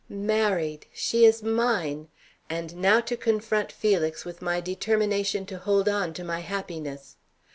[0.09, 0.87] Married!
[0.91, 2.07] She is mine.
[2.49, 7.17] And now to confront Felix with my determination to hold on to my happiness.